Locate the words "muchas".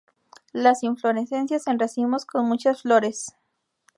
2.47-2.81